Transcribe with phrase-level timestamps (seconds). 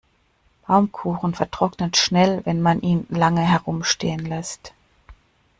[0.65, 4.73] Baumkuchen vertrocknet schnell, wenn man ihn lange herumstehen lässt.